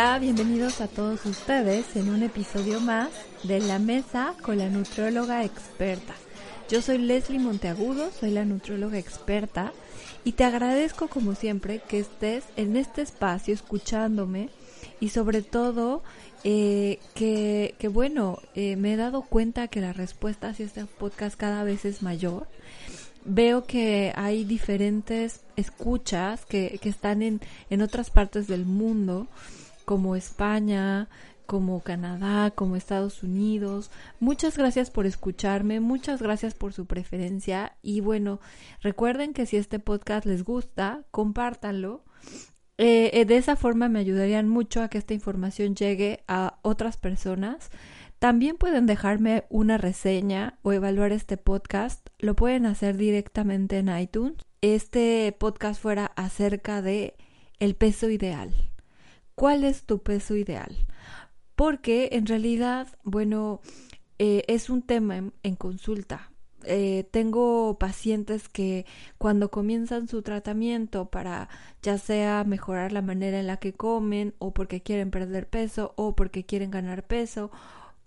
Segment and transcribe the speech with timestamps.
[0.00, 3.08] Hola, bienvenidos a todos ustedes en un episodio más
[3.42, 6.14] de La Mesa con la Nutrióloga Experta.
[6.70, 9.72] Yo soy Leslie Monteagudo, soy la nutrióloga experta
[10.22, 14.50] y te agradezco como siempre que estés en este espacio escuchándome
[15.00, 16.04] y sobre todo
[16.44, 21.36] eh, que, que, bueno, eh, me he dado cuenta que la respuesta hacia este podcast
[21.36, 22.46] cada vez es mayor.
[23.24, 29.26] Veo que hay diferentes escuchas que, que están en, en otras partes del mundo,
[29.88, 31.08] como España,
[31.46, 33.90] como Canadá, como Estados Unidos.
[34.20, 38.38] Muchas gracias por escucharme, muchas gracias por su preferencia y bueno,
[38.82, 42.04] recuerden que si este podcast les gusta, compártanlo
[42.76, 46.98] eh, eh, de esa forma me ayudarían mucho a que esta información llegue a otras
[46.98, 47.70] personas.
[48.18, 52.06] También pueden dejarme una reseña o evaluar este podcast.
[52.18, 54.36] Lo pueden hacer directamente en iTunes.
[54.60, 57.14] Este podcast fuera acerca de
[57.58, 58.67] el peso ideal.
[59.38, 60.74] ¿Cuál es tu peso ideal?
[61.54, 63.60] Porque en realidad, bueno,
[64.18, 66.32] eh, es un tema en consulta.
[66.64, 68.84] Eh, tengo pacientes que
[69.16, 71.48] cuando comienzan su tratamiento para
[71.82, 76.16] ya sea mejorar la manera en la que comen o porque quieren perder peso o
[76.16, 77.52] porque quieren ganar peso,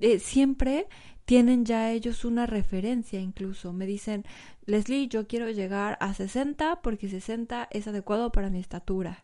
[0.02, 0.88] eh, siempre
[1.24, 3.72] tienen ya ellos una referencia incluso.
[3.72, 4.26] Me dicen,
[4.66, 9.24] Leslie, yo quiero llegar a 60 porque 60 es adecuado para mi estatura,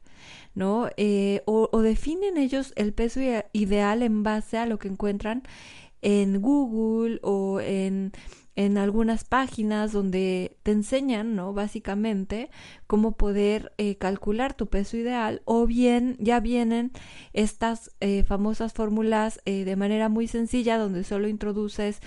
[0.56, 0.90] ¿no?
[0.98, 3.20] Eh, o, definen ellos el peso
[3.54, 5.44] ideal en base a lo que encuentran
[6.02, 8.12] en Google o en
[8.56, 11.54] en algunas páginas donde te enseñan, ¿no?
[11.54, 12.50] Básicamente
[12.88, 16.92] cómo poder eh, calcular tu peso ideal o bien ya vienen
[17.34, 22.02] estas eh, famosas fórmulas de manera muy sencilla donde solo introduces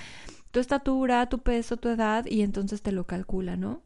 [0.50, 3.82] tu estatura, tu peso, tu edad y entonces te lo calcula, ¿no?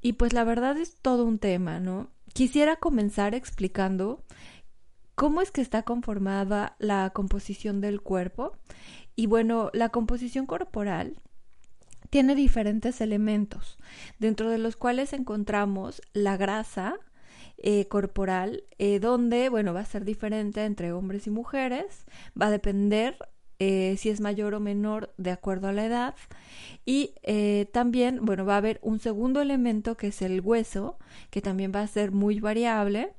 [0.00, 2.10] Y pues la verdad es todo un tema, ¿no?
[2.36, 4.22] Quisiera comenzar explicando
[5.14, 8.52] cómo es que está conformada la composición del cuerpo.
[9.14, 11.18] Y bueno, la composición corporal
[12.10, 13.78] tiene diferentes elementos,
[14.18, 16.98] dentro de los cuales encontramos la grasa
[17.56, 22.04] eh, corporal, eh, donde, bueno, va a ser diferente entre hombres y mujeres,
[22.38, 23.16] va a depender
[23.58, 26.14] eh, si es mayor o menor de acuerdo a la edad.
[26.84, 27.14] Y
[27.72, 30.98] también, bueno, va a haber un segundo elemento que es el hueso,
[31.30, 33.12] que también va a ser muy variable.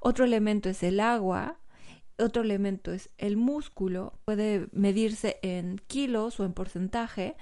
[0.00, 1.58] Otro elemento es el agua.
[2.16, 7.34] Otro elemento es el músculo, puede medirse en kilos o en porcentaje.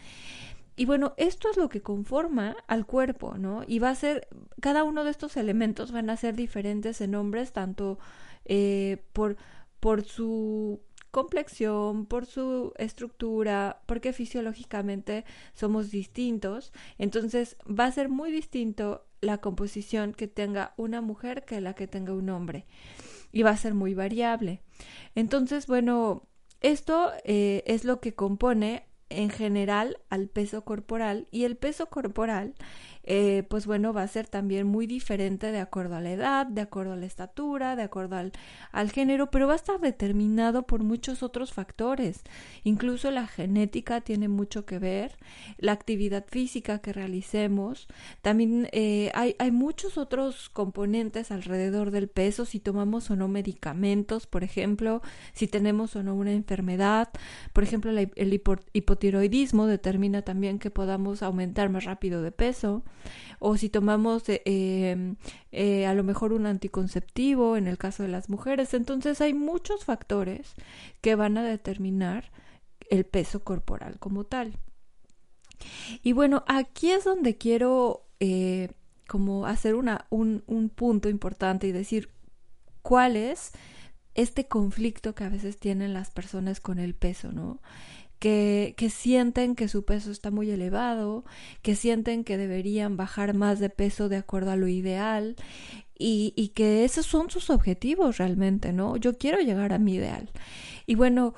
[0.77, 3.63] Y bueno, esto es lo que conforma al cuerpo, ¿no?
[3.67, 4.29] Y va a ser,
[4.61, 7.99] cada uno de estos elementos van a ser diferentes en hombres, tanto
[8.47, 9.37] eh, por,
[9.81, 10.81] por su
[11.13, 15.25] complexión, por su estructura, porque fisiológicamente
[15.55, 16.73] somos distintos.
[16.99, 21.87] Entonces va a ser muy distinto la composición que tenga una mujer que la que
[21.87, 22.67] tenga un hombre.
[23.31, 24.63] Y va a ser muy variable.
[25.15, 26.27] Entonces, bueno,
[26.61, 32.55] esto eh, es lo que compone en general al peso corporal y el peso corporal
[33.05, 36.61] eh, pues bueno, va a ser también muy diferente de acuerdo a la edad, de
[36.61, 41.23] acuerdo a la estatura, de acuerdo al, género, pero va a estar determinado por muchos
[41.23, 42.23] otros factores.
[42.63, 45.17] Incluso la genética tiene mucho que ver,
[45.59, 47.89] la actividad física que realicemos,
[48.21, 54.27] también eh, hay, hay muchos otros componentes alrededor del peso, si tomamos o no medicamentos,
[54.27, 55.03] por ejemplo,
[55.33, 57.09] si tenemos o no una enfermedad,
[57.53, 58.43] por ejemplo, el
[58.73, 62.85] hipotiroidismo determina también que podamos aumentar más rápido de peso
[63.39, 65.17] o si tomamos eh, em,
[65.51, 68.73] eh, a lo mejor un anticonceptivo en el caso de las mujeres.
[68.75, 70.55] Entonces hay muchos factores
[71.01, 72.31] que van a determinar
[72.89, 74.59] el peso corporal como tal.
[76.03, 78.71] Y bueno, aquí es donde quiero eh,
[79.09, 82.11] como hacer una, un, un punto importante y decir
[82.83, 83.53] cuál es
[84.15, 87.61] este conflicto que a veces tienen las personas con el peso, ¿no?
[88.23, 91.25] Que, sienten que su peso está muy elevado,
[91.61, 95.35] que sienten que deberían bajar más de peso de acuerdo a lo ideal
[95.99, 98.97] y, y que esos son sus objetivos realmente, ¿no?
[98.97, 100.31] Yo quiero llegar a mi ideal.
[100.87, 101.35] Y bueno,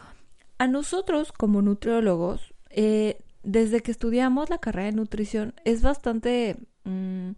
[0.59, 7.31] a nosotros como nutriólogos, eh, desde que estudiamos la carrera de nutrición, es bastante, mm,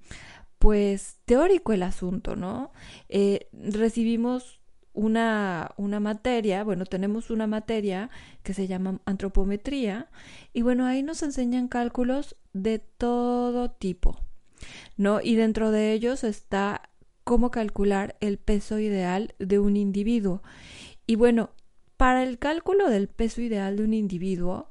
[0.58, 2.72] pues, teórico el asunto, ¿no?
[3.08, 4.58] Eh, recibimos
[4.96, 8.10] una, una materia, bueno, tenemos una materia
[8.42, 10.08] que se llama antropometría
[10.52, 14.18] y bueno, ahí nos enseñan cálculos de todo tipo,
[14.96, 15.20] ¿no?
[15.20, 16.88] Y dentro de ellos está
[17.22, 20.42] cómo calcular el peso ideal de un individuo.
[21.06, 21.50] Y bueno,
[21.98, 24.70] para el cálculo del peso ideal de un individuo,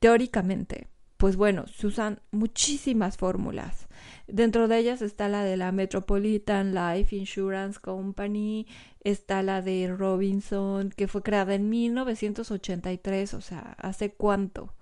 [0.00, 0.88] teóricamente,
[1.20, 3.88] pues bueno, se usan muchísimas fórmulas.
[4.26, 8.66] Dentro de ellas está la de la Metropolitan Life Insurance Company,
[9.04, 14.72] está la de Robinson, que fue creada en 1983, o sea, ¿hace cuánto?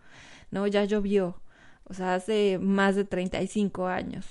[0.53, 0.69] ¿No?
[0.69, 1.41] Ya llovió,
[1.83, 4.25] o sea, hace más de 35 años.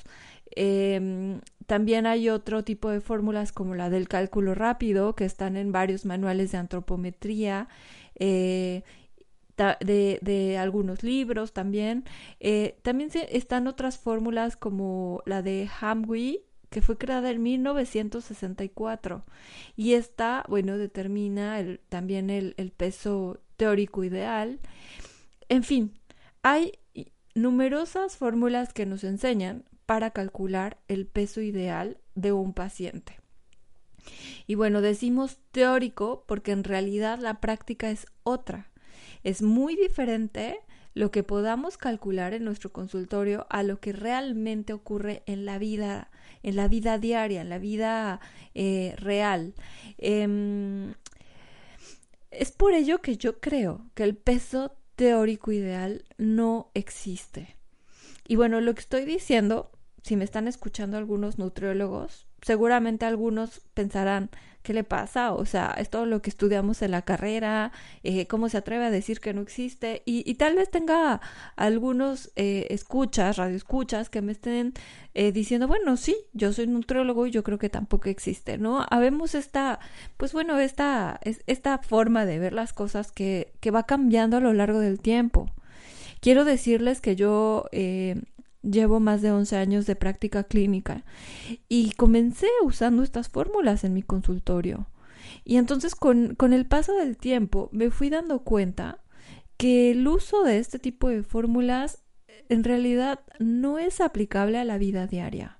[0.55, 5.73] Eh, también hay otro tipo de fórmulas como la del cálculo rápido, que están en
[5.73, 7.67] varios manuales de antropometría.
[8.15, 8.83] Eh,
[9.57, 12.05] de, algunos libros también.
[12.39, 19.25] Eh, también están otras fórmulas como la de Hamwi, que fue creada en 1964.
[19.75, 24.59] Y esta, bueno, determina también el peso teórico ideal.
[25.49, 25.99] En fin,
[26.43, 26.73] hay
[27.35, 33.19] numerosas fórmulas que nos enseñan para calcular el peso ideal de un paciente.
[34.45, 38.69] Y bueno, decimos teórico porque en realidad la práctica es otra.
[39.27, 40.61] Es muy diferente
[40.93, 46.09] lo que podamos calcular en nuestro consultorio a lo que realmente ocurre en la vida,
[46.43, 48.21] en la vida diaria, en la vida
[48.55, 49.53] eh, real.
[49.97, 50.93] Em,
[52.31, 57.57] es por ello que yo creo que el peso teórico ideal no existe.
[58.29, 59.71] Y bueno, lo que estoy diciendo,
[60.03, 64.29] si me están escuchando algunos nutriólogos, seguramente algunos pensarán,
[64.63, 65.33] ¿qué le pasa?
[65.33, 67.71] O sea, es todo lo que estudiamos en la carrera,
[68.03, 71.21] eh, cómo se atreve a decir que no existe y, tal vez tenga
[71.55, 74.73] algunos eh, escuchas, radioescuchas que me estén
[75.13, 78.85] eh, diciendo, bueno, sí, yo soy nutriólogo y yo creo que tampoco existe, ¿no?
[78.89, 79.79] Habemos esta,
[80.17, 84.53] pues bueno, esta, esta forma de ver las cosas que, que va cambiando a lo
[84.53, 85.49] largo del tiempo.
[86.19, 88.21] Quiero decirles que yo eh,
[88.69, 91.03] llevo más de 11 años de práctica clínica
[91.69, 94.87] y comencé usando estas fórmulas en mi consultorio.
[95.43, 99.03] Y entonces con, con el paso del tiempo me fui dando cuenta
[99.57, 102.03] que el uso de este tipo de fórmulas
[102.49, 105.59] en realidad no es aplicable a la vida diaria.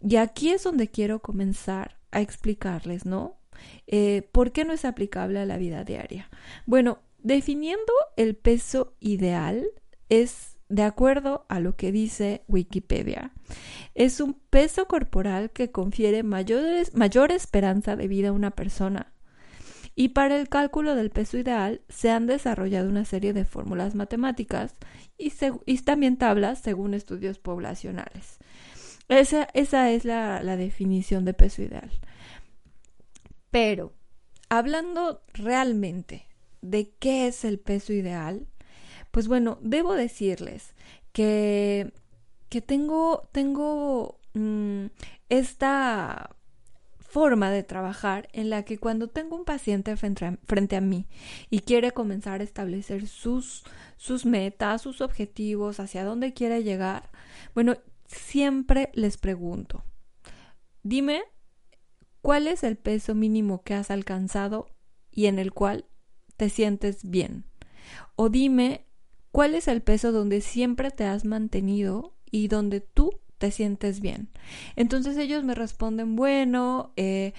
[0.00, 3.38] Y aquí es donde quiero comenzar a explicarles, ¿no?
[3.86, 6.30] Eh, ¿Por qué no es aplicable a la vida diaria?
[6.66, 9.66] Bueno, definiendo el peso ideal
[10.08, 13.32] es de acuerdo a lo que dice Wikipedia,
[13.94, 19.12] es un peso corporal que confiere mayor esperanza de vida a una persona.
[19.94, 24.74] Y para el cálculo del peso ideal se han desarrollado una serie de fórmulas matemáticas
[25.16, 25.32] y,
[25.78, 28.38] también tablas según estudios poblacionales.
[29.08, 31.90] Esa, esa es la, la definición de peso ideal.
[33.50, 33.92] Pero,
[34.48, 36.28] hablando realmente
[36.60, 38.46] de qué es el peso ideal,
[39.18, 40.76] pues bueno, debo decirles
[41.10, 41.92] que,
[42.48, 44.84] que tengo, tengo mm,
[45.28, 46.36] esta
[47.00, 51.08] forma de trabajar en la que cuando tengo un paciente frente a, frente a, mí
[51.50, 53.64] y quiere comenzar a establecer sus,
[53.96, 57.10] sus metas, sus objetivos, hacia dónde quiere llegar,
[57.56, 57.76] bueno,
[58.06, 59.82] siempre les pregunto,
[60.84, 61.24] dime
[62.22, 64.68] cuál es el peso mínimo que has alcanzado
[65.10, 65.86] y en el cual
[66.36, 67.46] te sientes bien.
[68.14, 68.84] O dime
[69.32, 74.28] ¿Cuál es el peso donde siempre te has mantenido y donde tú te sientes bien?
[74.76, 77.34] Entonces ellos me responden, bueno, eh,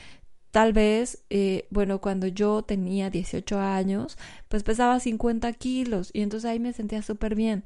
[0.51, 6.49] tal vez, eh, bueno, cuando yo tenía 18 años, pues pesaba 50 kilos y entonces
[6.49, 7.63] ahí me sentía súper bien.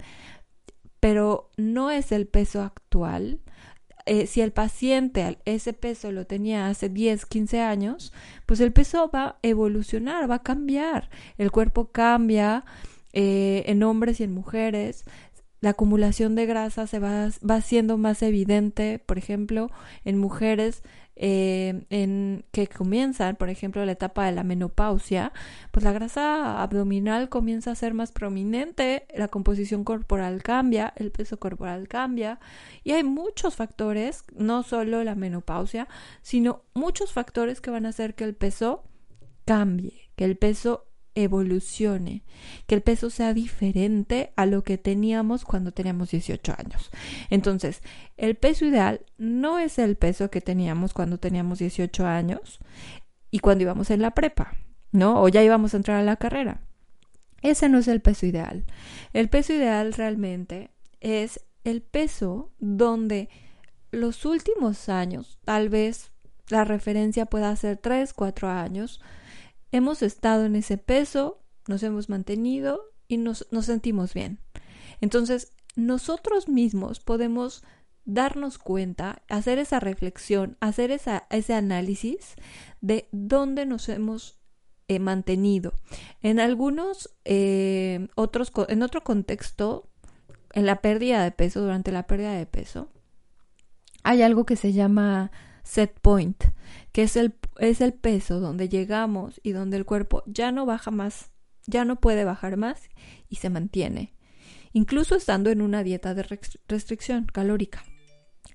[0.99, 3.41] Pero no es el peso actual.
[4.05, 8.11] Eh, si el paciente ese peso lo tenía hace 10, 15 años,
[8.45, 11.09] pues el peso va a evolucionar, va a cambiar.
[11.37, 12.65] El cuerpo cambia,
[13.13, 15.05] eh, en hombres y en mujeres.
[15.61, 19.69] La acumulación de grasa se va, va siendo más evidente, por ejemplo,
[20.03, 20.83] en mujeres
[21.15, 25.31] eh, en que comienzan, por ejemplo, la etapa de la menopausia,
[25.71, 31.37] pues la grasa abdominal comienza a ser más prominente, la composición corporal cambia, el peso
[31.37, 32.39] corporal cambia
[32.83, 35.87] y hay muchos factores, no solo la menopausia,
[36.23, 38.83] sino muchos factores que van a hacer que el peso
[39.45, 42.23] cambie, que el peso evolucione,
[42.67, 46.89] que el peso sea diferente a lo que teníamos cuando teníamos 18 años.
[47.29, 47.81] Entonces,
[48.17, 52.59] el peso ideal no es el peso que teníamos cuando teníamos 18 años
[53.31, 54.55] y cuando íbamos en la prepa,
[54.91, 55.21] ¿no?
[55.21, 56.61] O ya íbamos a entrar a la carrera.
[57.41, 58.65] Ese no es el peso ideal.
[59.11, 63.29] El peso ideal realmente es el peso donde
[63.91, 66.11] los últimos años, tal vez
[66.49, 69.01] la referencia pueda ser 3, 4 años,
[69.73, 74.39] hemos estado en ese peso, nos hemos mantenido y nos, sentimos bien.
[75.01, 77.63] Entonces, nosotros mismos podemos
[78.05, 82.35] darnos cuenta, hacer esa reflexión, hacer esa, ese análisis
[82.81, 84.37] de dónde nos hemos
[84.87, 85.73] eh, mantenido.
[86.21, 89.89] En algunos eh, otros, en otro contexto,
[90.53, 92.89] en la pérdida de peso, durante la pérdida de peso,
[94.03, 95.31] hay algo que se llama
[95.63, 96.43] set point,
[96.93, 100.91] que es el, es el peso donde llegamos y donde el cuerpo ya no baja
[100.91, 101.31] más,
[101.65, 102.89] ya no puede bajar más
[103.27, 104.15] y se mantiene,
[104.71, 106.23] incluso estando en una dieta de
[106.67, 107.83] restricción calórica.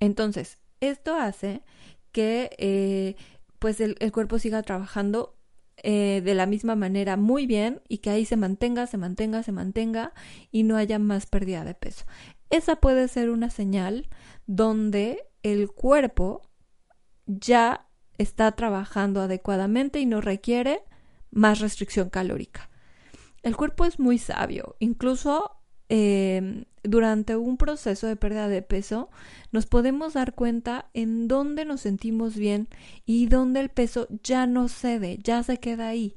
[0.01, 1.63] Entonces, esto hace
[2.13, 3.17] que eh,
[3.59, 5.37] pues el, cuerpo siga trabajando
[5.83, 9.53] eh, de la misma manera muy bien y que ahí se mantenga, se mantenga, se
[9.53, 10.13] mantenga
[10.53, 12.05] y no haya más pérdida de peso.
[12.51, 14.09] Esa puede ser una señal
[14.47, 16.43] donde el cuerpo
[17.27, 17.88] ya
[18.19, 20.83] está trabajando adecuadamente y no requiere
[21.31, 22.69] más restricción calórica.
[23.43, 25.53] El cuerpo es muy sabio, incluso
[25.89, 29.09] em, durante un proceso de pérdida de peso
[29.53, 32.69] nos podemos dar cuenta en dónde nos sentimos bien
[33.07, 36.17] y dónde el peso ya no cede, ya se queda ahí.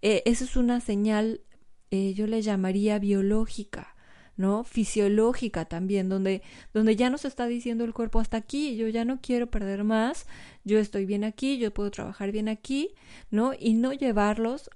[0.00, 1.42] Eh, esa es una señal,
[1.90, 3.94] eh, yo le llamaría biológica.
[4.36, 4.64] ¿No?
[4.64, 9.20] Fisiológica también, donde, donde ya nos está diciendo el cuerpo hasta aquí, yo ya no
[9.20, 10.26] quiero perder más,
[10.64, 12.94] yo estoy bien aquí, yo puedo trabajar bien aquí,
[13.30, 13.52] ¿no?
[13.58, 14.70] Y no llevarlos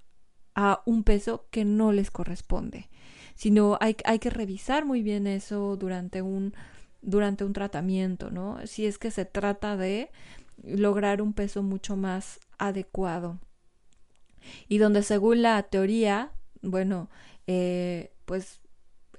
[0.54, 2.88] a un peso que no les corresponde,
[3.34, 6.54] sino hay, hay que revisar muy bien eso durante un,
[7.02, 8.58] durante un tratamiento, ¿no?
[8.66, 10.10] Si es que se trata de
[10.62, 13.38] lograr un peso mucho más adecuado.
[14.68, 16.32] Y donde según la teoría,
[16.62, 17.10] bueno,
[17.46, 18.60] eh, pues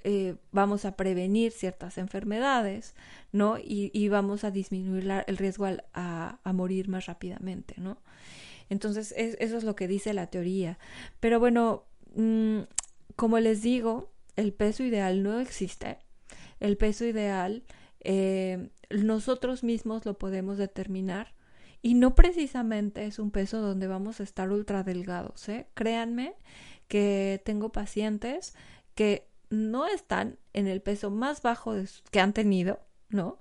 [0.04, 2.94] eh, vamos a prevenir ciertas enfermedades,
[3.32, 3.56] ¿no?
[3.58, 7.98] Y, vamos a disminuir el riesgo a, morir más rápidamente, ¿no?
[8.70, 10.78] Entonces, eso es lo que dice la teoría.
[11.20, 12.60] Pero bueno, mm,
[13.16, 15.98] como les digo, el peso ideal no existe.
[16.60, 17.62] El peso ideal
[18.00, 21.34] eh, nosotros mismos lo podemos determinar
[21.82, 25.48] y no precisamente es un peso donde vamos a estar ultra delgados.
[25.48, 25.66] ¿eh?
[25.74, 26.34] Créanme
[26.88, 28.54] que tengo pacientes
[28.94, 31.74] que no están en el peso más bajo
[32.10, 33.38] que han tenido, ¿no?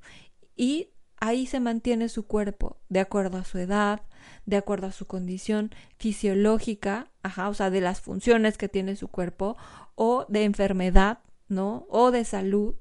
[0.56, 4.02] Y ahí se mantiene su cuerpo de acuerdo a su edad,
[4.46, 9.08] de acuerdo a su condición fisiológica, ajá, o sea, de las funciones que tiene su
[9.08, 9.58] cuerpo,
[9.96, 11.86] o de enfermedad, ¿no?
[11.90, 12.76] O de salud,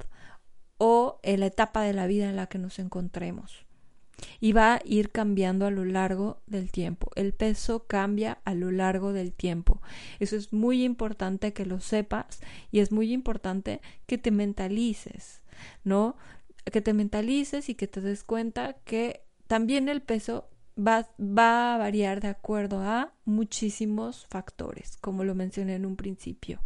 [0.78, 3.65] o en la etapa de la vida en la que nos encontremos
[4.40, 7.10] y va a ir cambiando a lo largo del tiempo.
[7.16, 9.80] El peso cambia a lo largo del tiempo.
[10.20, 15.42] Eso es muy importante que lo sepas y es muy importante que te mentalices,
[15.84, 16.16] ¿no?
[16.64, 21.78] Que te mentalices y que te des cuenta que también el peso va, va a
[21.78, 26.60] variar de acuerdo a muchísimos factores, como lo mencioné en un principio.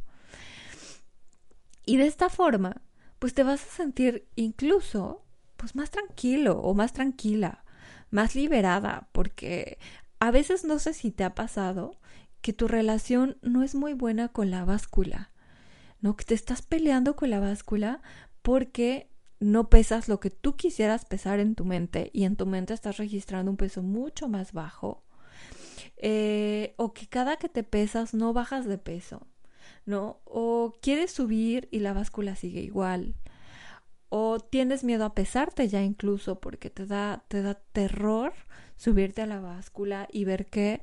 [1.84, 2.82] Y de esta forma,
[3.18, 5.24] pues te vas a sentir incluso
[5.60, 7.64] pues más tranquilo o más tranquila,
[8.10, 9.78] más liberada, porque
[10.18, 12.00] a veces no sé si te ha pasado
[12.40, 15.32] que tu relación no es muy buena con la báscula,
[16.00, 16.16] ¿no?
[16.16, 18.00] Que te estás peleando con la báscula
[18.40, 22.72] porque no pesas lo que tú quisieras pesar en tu mente y en tu mente
[22.72, 25.04] estás registrando un peso mucho más bajo.
[25.98, 29.26] Eh, o que cada que te pesas no bajas de peso,
[29.84, 30.22] ¿no?
[30.24, 33.14] O quieres subir y la báscula sigue igual
[34.10, 38.34] o tienes miedo a pesarte ya incluso porque te da, te da terror
[38.76, 40.80] subirte a la báscula y ver que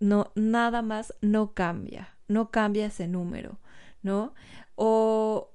[0.00, 3.58] no, nada más no cambia, no cambia ese número,
[4.02, 4.34] ¿no?
[4.76, 5.50] O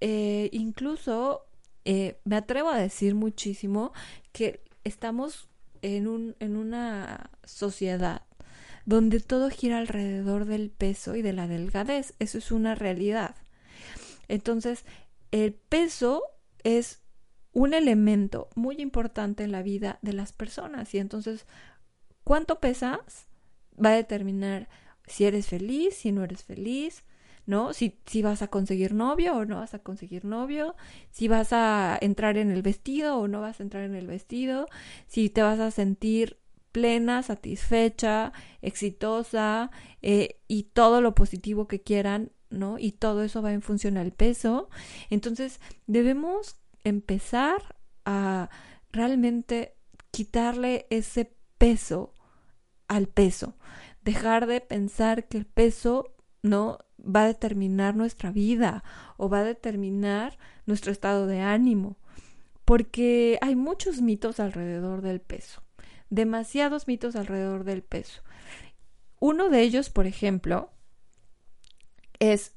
[0.00, 1.46] eh, incluso
[1.84, 3.92] eh, me atrevo a decir muchísimo
[4.32, 5.48] que estamos
[5.82, 8.22] en, un, en una sociedad
[8.84, 12.14] donde todo gira alrededor del peso y de la delgadez.
[12.18, 13.36] Eso es una realidad.
[14.28, 14.84] Entonces,
[15.30, 16.22] el peso
[16.64, 17.02] es
[17.52, 21.46] un elemento muy importante en la vida de las personas y entonces
[22.24, 23.26] cuánto pesas
[23.82, 24.68] va a determinar
[25.06, 27.04] si eres feliz, si no eres feliz,
[27.46, 27.72] ¿no?
[27.72, 30.76] Si, si vas a conseguir novio o no vas a conseguir novio,
[31.10, 34.66] si vas a entrar en el vestido o no vas a entrar en el vestido,
[35.06, 36.38] si te vas a sentir
[36.72, 39.70] plena, satisfecha, exitosa
[40.02, 42.30] eh, y todo lo positivo que quieran
[42.78, 44.68] Y todo eso va en función al peso.
[45.10, 48.48] Entonces, debemos empezar a
[48.90, 49.76] realmente
[50.10, 52.14] quitarle ese peso
[52.86, 53.54] al peso.
[54.02, 58.82] Dejar de pensar que el peso no va a determinar nuestra vida
[59.16, 61.98] o va a determinar nuestro estado de ánimo.
[62.64, 65.62] Porque hay muchos mitos alrededor del peso.
[66.10, 68.22] Demasiados mitos alrededor del peso.
[69.20, 70.70] Uno de ellos, por ejemplo,
[72.18, 72.54] es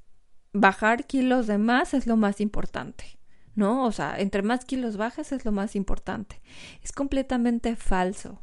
[0.54, 3.20] bajar kilos de más es lo más importante,
[3.56, 3.86] ¿no?
[3.86, 6.42] O sea, entre más kilos bajes es lo más importante.
[6.84, 8.42] Es completamente falso,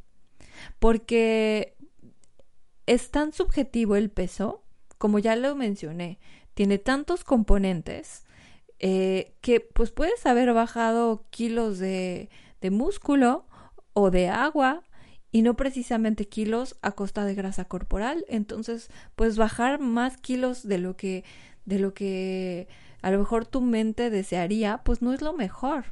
[0.79, 1.77] porque
[2.87, 4.65] es tan subjetivo el peso,
[4.97, 6.19] como ya lo mencioné,
[6.55, 8.25] tiene tantos componentes
[8.81, 13.47] eh, que pues puedes haber bajado kilos de, de músculo
[13.93, 14.85] o de agua
[15.31, 18.25] y no precisamente kilos a costa de grasa corporal.
[18.29, 21.25] Entonces, pues bajar más kilos de lo que
[21.65, 22.67] de lo que
[23.03, 25.85] a lo mejor tu mente desearía, pues no es lo mejor.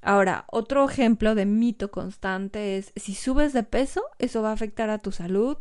[0.00, 4.90] Ahora, otro ejemplo de mito constante es si subes de peso, eso va a afectar
[4.90, 5.56] a tu salud,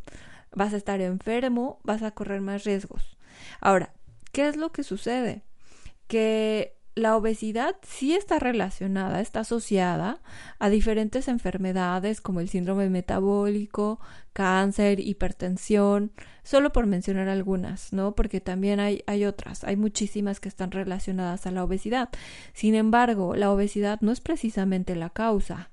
[0.51, 3.17] vas a estar enfermo, vas a correr más riesgos.
[3.61, 3.93] Ahora,
[4.31, 5.43] ¿qué es lo que sucede?
[6.07, 10.21] Que la obesidad sí está relacionada, está asociada
[10.59, 13.99] a diferentes enfermedades como el síndrome metabólico,
[14.33, 16.11] cáncer, hipertensión,
[16.43, 18.13] solo por mencionar algunas, ¿no?
[18.13, 22.09] Porque también hay, hay otras, hay muchísimas que están relacionadas a la obesidad.
[22.53, 25.71] Sin embargo, la obesidad no es precisamente la causa.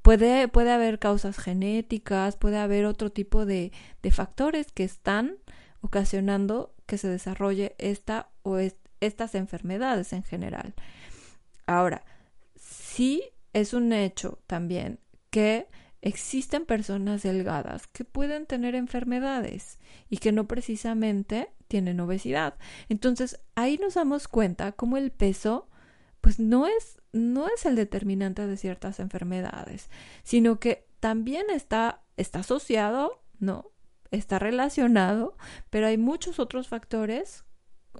[0.00, 5.36] Puede, puede haber causas genéticas, puede haber otro tipo de, de factores que están
[5.82, 10.74] ocasionando que se desarrolle esta o, esta estas enfermedades en general.
[11.66, 12.04] Ahora,
[12.56, 15.00] sí es un hecho también
[15.30, 15.68] que
[16.00, 19.78] existen personas delgadas que pueden tener enfermedades
[20.08, 22.54] y que no precisamente tienen obesidad.
[22.88, 25.68] Entonces, ahí nos damos cuenta cómo el peso
[26.20, 29.88] pues no es no es el determinante de ciertas enfermedades,
[30.24, 33.70] sino que también está está asociado, no,
[34.10, 35.36] está relacionado,
[35.70, 37.44] pero hay muchos otros factores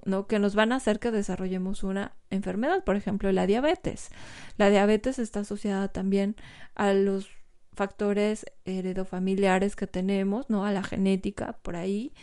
[0.05, 0.27] ¿no?
[0.27, 4.09] que nos van a hacer que desarrollemos una enfermedad, por ejemplo, la diabetes.
[4.57, 6.35] La diabetes está asociada también
[6.75, 7.29] a los
[7.73, 10.65] factores heredofamiliares que tenemos, ¿no?
[10.65, 12.13] A la genética por ahí.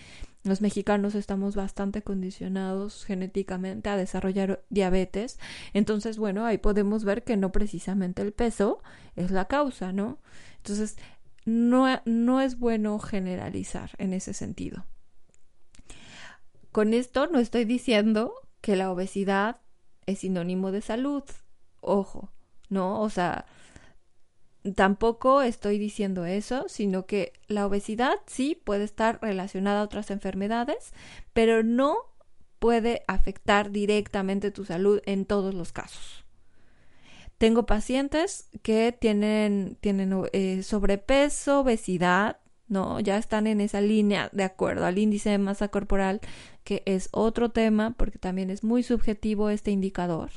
[0.44, 5.38] Los mexicanos estamos bastante condicionados genéticamente a desarrollar diabetes.
[5.72, 8.82] Entonces, bueno, ahí podemos ver que no precisamente el peso
[9.16, 10.18] es la causa, ¿no?
[10.58, 10.96] Entonces,
[11.46, 14.84] no, no es bueno generalizar en ese sentido.
[16.76, 19.62] Con esto no estoy diciendo que la obesidad
[20.04, 21.22] es sinónimo de salud.
[21.80, 22.30] Ojo,
[22.68, 23.00] ¿no?
[23.00, 23.46] O sea,
[24.74, 30.92] tampoco estoy diciendo eso, sino que la obesidad sí puede estar relacionada a otras enfermedades,
[31.32, 31.96] pero no
[32.58, 36.26] puede afectar directamente tu salud en todos los casos.
[37.38, 42.36] Tengo pacientes que tienen, tienen eh, sobrepeso, obesidad,
[42.68, 43.00] ¿no?
[43.00, 46.20] Ya están en esa línea de acuerdo al índice de masa corporal
[46.64, 50.30] que es otro tema porque también es muy subjetivo este indicador.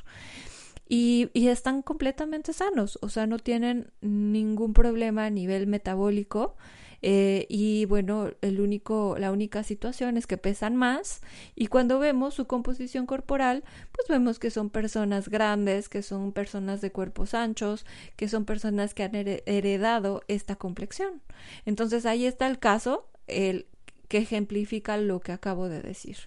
[0.88, 6.56] Y, y, están completamente sanos, o sea, no tienen ningún problema a nivel metabólico.
[7.02, 11.22] Eh, y bueno, el único, la única situación es que pesan más
[11.56, 16.82] y cuando vemos su composición corporal, pues vemos que son personas grandes, que son personas
[16.82, 17.86] de cuerpos anchos,
[18.16, 21.22] que son personas que han heredado esta complexión.
[21.66, 23.68] Entonces ahí está el caso, el
[24.08, 26.18] que ejemplifica lo que acabo de decir.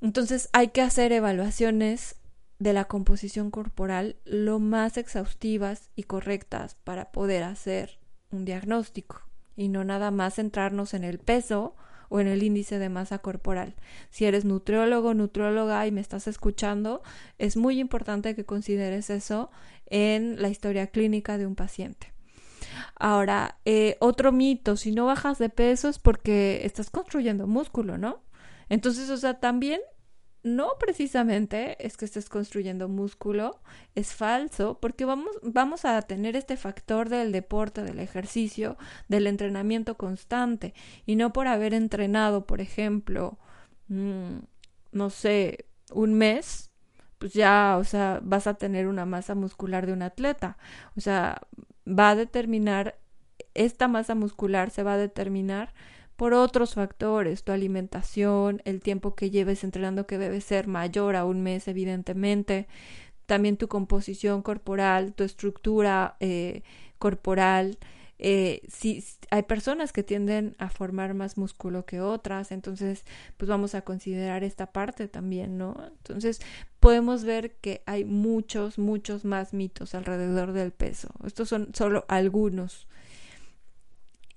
[0.00, 2.16] Entonces hay que hacer evaluaciones
[2.58, 7.98] de la composición corporal lo más exhaustivas y correctas para poder hacer
[8.30, 9.22] un diagnóstico
[9.56, 11.74] y no nada más centrarnos en el peso
[12.08, 13.74] o en el índice de masa corporal.
[14.10, 17.02] Si eres nutriólogo, nutrióloga y me estás escuchando,
[17.38, 19.50] es muy importante que consideres eso
[19.86, 22.12] en la historia clínica de un paciente.
[22.94, 28.22] Ahora, eh, otro mito, si no bajas de peso es porque estás construyendo músculo, ¿no?
[28.68, 29.80] Entonces, o sea, también
[30.56, 33.60] no precisamente es que estés construyendo músculo,
[33.94, 38.76] es falso, porque vamos, vamos a tener este factor del deporte, del ejercicio,
[39.08, 40.74] del entrenamiento constante,
[41.06, 43.38] y no por haber entrenado, por ejemplo,
[43.88, 44.38] mm,
[44.92, 46.70] no sé, un mes,
[47.18, 50.56] pues ya, o sea, vas a tener una masa muscular de un atleta.
[50.96, 51.40] O sea,
[51.86, 52.98] va a determinar,
[53.54, 55.74] esta masa muscular se va a determinar
[56.18, 61.24] por otros factores, tu alimentación, el tiempo que lleves entrenando que debe ser mayor a
[61.24, 62.66] un mes, evidentemente,
[63.26, 66.64] también tu composición corporal, tu estructura eh,
[66.98, 67.78] corporal.
[68.18, 73.04] Eh, si hay personas que tienden a formar más músculo que otras, entonces
[73.36, 75.76] pues vamos a considerar esta parte también, ¿no?
[75.86, 76.40] Entonces
[76.80, 81.10] podemos ver que hay muchos, muchos más mitos alrededor del peso.
[81.24, 82.88] Estos son solo algunos.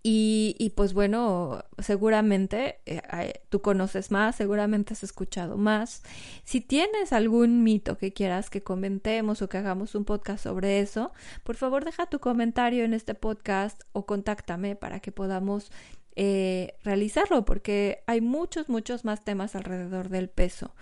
[0.03, 6.01] Y, y, pues bueno, seguramente eh, tú conoces más, seguramente has escuchado más.
[6.43, 11.11] Si tienes algún mito que quieras que comentemos o que hagamos un podcast sobre eso,
[11.43, 15.71] por favor deja tu comentario en este podcast o contáctame para que podamos
[16.15, 20.73] eh, realizarlo, porque hay muchos, muchos más temas alrededor del peso.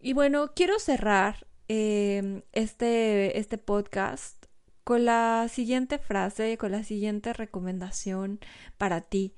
[0.00, 4.37] Y bueno, quiero cerrar eh, este, este podcast
[4.88, 8.40] con la siguiente frase, con la siguiente recomendación
[8.78, 9.34] para ti.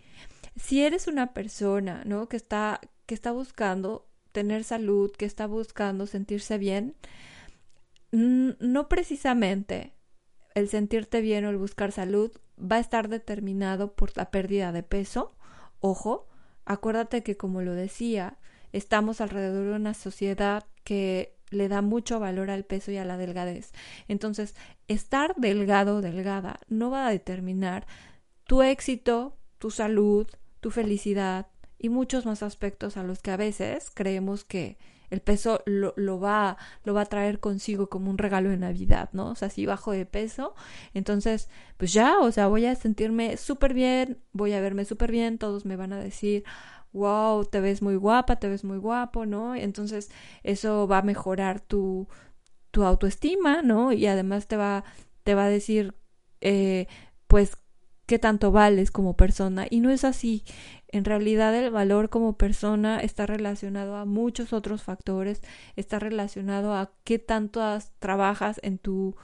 [0.54, 2.28] Si eres una persona, ¿no?
[2.28, 6.94] que está que está buscando tener salud, que está buscando sentirse bien,
[8.12, 9.92] no precisamente
[10.54, 14.84] el sentirte bien o el buscar salud va a estar determinado por la pérdida de
[14.84, 15.34] peso.
[15.80, 16.28] Ojo,
[16.64, 18.38] acuérdate que como lo decía,
[18.70, 23.16] estamos alrededor de una sociedad que le da mucho valor al peso y a la
[23.16, 23.72] delgadez.
[24.08, 24.54] Entonces,
[24.88, 27.86] estar delgado o delgada no va a determinar
[28.44, 30.26] tu éxito, tu salud,
[30.60, 34.78] tu felicidad y muchos más aspectos a los que a veces creemos que
[35.10, 39.10] el peso lo, lo, va, lo va a traer consigo como un regalo de Navidad,
[39.12, 39.30] ¿no?
[39.30, 40.54] O sea, si bajo de peso,
[40.94, 45.38] entonces, pues ya, o sea, voy a sentirme súper bien, voy a verme súper bien,
[45.38, 46.44] todos me van a decir,
[46.92, 49.54] wow, te ves muy guapa, te ves muy guapo, ¿no?
[49.54, 50.10] Entonces,
[50.42, 52.08] eso va a mejorar tu,
[52.70, 53.92] tu autoestima, ¿no?
[53.92, 54.84] Y además te va,
[55.24, 55.94] te va a decir,
[56.40, 56.86] eh,
[57.26, 57.56] pues,
[58.06, 59.66] qué tanto vales como persona.
[59.70, 60.44] Y no es así.
[60.88, 65.42] En realidad el valor como persona está relacionado a muchos otros factores,
[65.76, 67.62] está relacionado a qué tanto
[68.00, 69.14] trabajas en tu,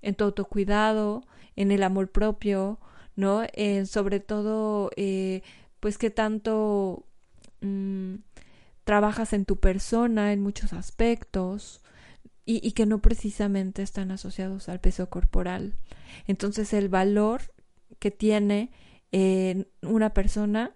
[0.00, 1.22] en tu autocuidado,
[1.56, 2.80] en el amor propio,
[3.16, 3.42] ¿no?
[3.84, 5.42] sobre todo, eh,
[5.80, 7.04] pues qué tanto
[7.60, 8.16] mm,
[8.84, 11.80] trabajas en tu persona en muchos aspectos
[12.44, 15.76] y, que no precisamente están asociados al peso corporal.
[16.26, 17.42] Entonces el valor
[18.00, 18.72] que tiene
[19.12, 20.74] eh, una persona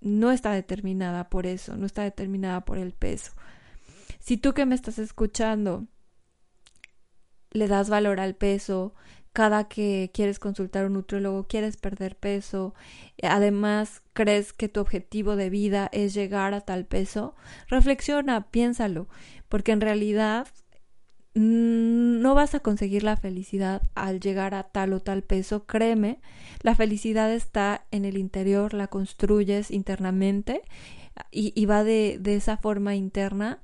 [0.00, 3.32] no está determinada por eso, no está determinada por el peso.
[4.18, 5.86] Si tú que me estás escuchando
[7.50, 8.94] le das valor al peso,
[9.32, 12.74] cada que quieres consultar a un nutriólogo, quieres perder peso,
[13.22, 17.34] además crees que tu objetivo de vida es llegar a tal peso,
[17.68, 19.08] reflexiona, piénsalo,
[19.48, 20.46] porque en realidad
[21.34, 26.20] Mm, no vas a conseguir la felicidad al llegar a tal o tal peso, créeme,
[26.62, 30.62] la felicidad está en el interior, la construyes internamente
[31.30, 33.60] y, va de, de, esa forma interna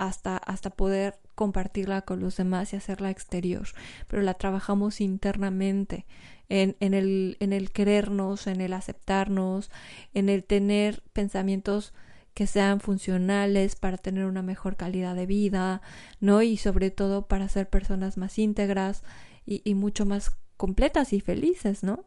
[0.00, 3.68] hasta, hasta poder compartirla con los demás y hacerla exterior,
[4.08, 6.06] pero la trabajamos internamente.
[6.48, 9.70] En, en, el, en el querernos, en el aceptarnos,
[10.14, 11.92] en el tener pensamientos
[12.34, 15.82] que sean funcionales para tener una mejor calidad de vida,
[16.18, 16.42] ¿no?
[16.42, 19.04] Y sobre todo para ser personas más íntegras
[19.46, 22.04] y, mucho más completas y felices, ¿no?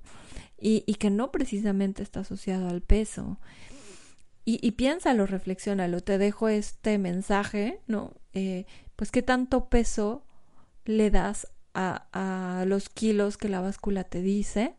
[0.60, 3.38] Y, y, que no precisamente está asociado al peso.
[4.46, 8.14] Y, y piénsalo, reflexiónalo, te dejo este mensaje, ¿no?
[8.34, 10.26] Eh, pues qué tanto peso
[10.86, 14.76] le das a, a los kilos que la báscula te dice,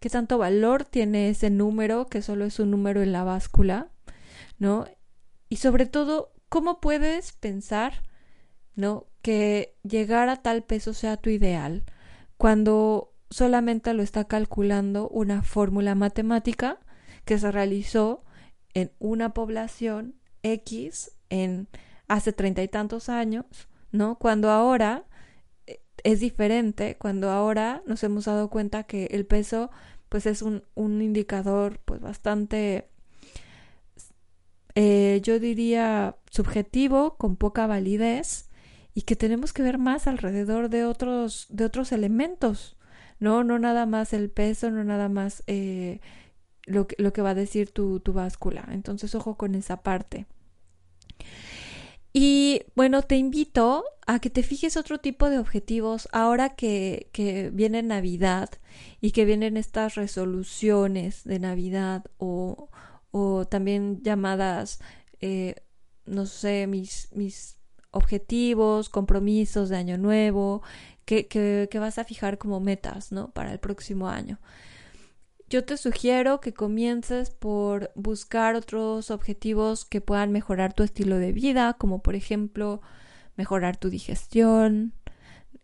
[0.00, 3.92] qué tanto valor tiene ese número que solo es un número en la báscula
[4.62, 4.86] ¿no?
[5.48, 8.04] Y sobre todo, ¿cómo puedes pensar,
[8.76, 9.08] ¿no?
[9.20, 11.84] Que llegar a tal peso sea tu ideal
[12.36, 16.78] cuando solamente lo está calculando una fórmula matemática
[17.24, 18.24] que se realizó
[18.74, 21.68] en una población X en
[22.08, 23.46] hace treinta y tantos años,
[23.90, 24.18] ¿no?
[24.18, 25.04] Cuando ahora
[25.66, 29.70] eh, es diferente, cuando ahora nos hemos dado cuenta que el peso
[30.08, 32.88] pues es un, un indicador pues bastante
[34.74, 38.48] eh, yo diría, subjetivo, con poca validez,
[38.94, 42.76] y que tenemos que ver más alrededor de otros, de otros elementos,
[43.18, 43.44] ¿no?
[43.44, 46.00] No nada más el peso, no nada más eh,
[46.64, 48.68] lo, que, lo que va a decir tu, tu báscula.
[48.72, 50.26] Entonces, ojo con esa parte.
[52.12, 57.50] Y bueno, te invito a que te fijes otro tipo de objetivos ahora que, que
[57.50, 58.50] viene Navidad
[59.00, 62.68] y que vienen estas resoluciones de Navidad o,
[63.12, 64.80] o también llamadas,
[65.20, 65.54] eh,
[66.04, 67.58] no sé, mis, mis
[67.92, 70.62] objetivos, compromisos de año nuevo,
[71.06, 73.30] que, que, que, vas a fijar como metas, ¿no?
[73.32, 74.38] Para el próximo año.
[75.52, 81.32] Yo te sugiero que comiences por buscar otros objetivos que puedan mejorar tu estilo de
[81.32, 82.80] vida, como por ejemplo
[83.36, 84.94] mejorar tu digestión,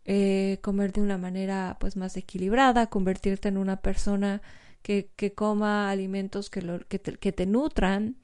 [0.05, 4.43] eh, comer de una manera pues más equilibrada, convertirte en una persona
[4.83, 8.15] que, coma alimentos que, que te nutran,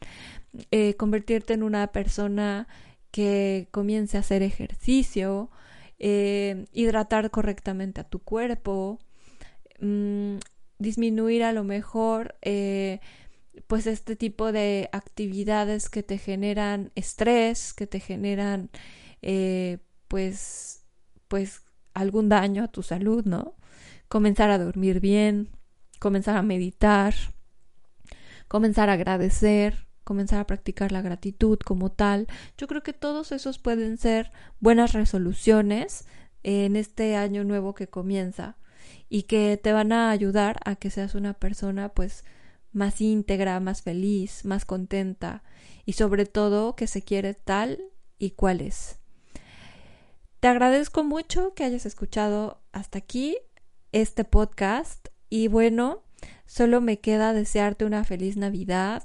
[0.70, 2.68] eh, convertirte en una persona
[3.10, 5.50] que comience a hacer ejercicio,
[5.98, 9.00] eh, hidratar correctamente a tu cuerpo,
[9.80, 10.36] mm,
[10.80, 13.00] disminuir a lo mejor eh,
[13.68, 18.70] pues este tipo de actividades que te generan estrés, que te generan
[20.08, 20.86] pues
[21.28, 23.56] pues algún daño a tu salud, ¿no?
[24.08, 25.50] Comenzar a dormir bien,
[26.00, 27.16] comenzar a meditar,
[28.48, 32.28] comenzar a agradecer, comenzar a practicar la gratitud como tal.
[32.58, 36.06] Yo creo que todos esos pueden ser buenas resoluciones
[36.44, 38.58] en este año nuevo que comienza
[39.16, 42.26] y que te van a ayudar a que seas una persona pues
[42.74, 45.42] más íntegra, más feliz, más contenta
[45.86, 47.80] y sobre todo que se quiere tal
[48.20, 49.00] y cual es.
[50.42, 53.38] Te agradezco mucho que hayas escuchado hasta aquí
[53.94, 56.04] este podcast y bueno,
[56.46, 59.02] solo me queda desearte una feliz Navidad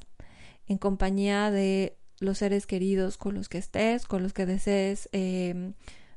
[0.66, 5.74] en compañía de los seres queridos con los que estés, con los que desees em,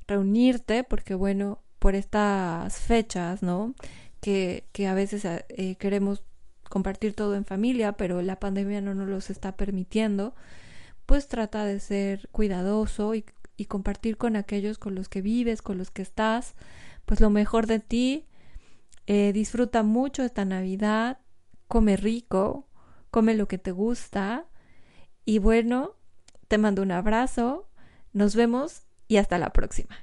[0.07, 3.75] reunirte, porque bueno, por estas fechas, ¿no?
[4.21, 6.23] Que, que a veces eh, queremos
[6.69, 10.33] compartir todo en familia, pero la pandemia no nos los está permitiendo,
[11.05, 13.25] pues trata de ser cuidadoso y,
[13.57, 16.55] y compartir con aquellos con los que vives, con los que estás,
[17.05, 18.27] pues lo mejor de ti.
[19.05, 21.17] Eh, disfruta mucho esta Navidad,
[21.67, 22.65] come rico,
[23.11, 24.45] come lo que te gusta
[25.25, 25.97] y bueno,
[26.47, 27.67] te mando un abrazo,
[28.13, 29.97] nos vemos y hasta la próxima.